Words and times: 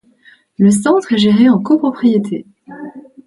Le 0.57 0.71
centre 0.71 1.13
est 1.13 1.19
géré 1.19 1.47
en 1.47 1.59
copropriété. 1.61 2.47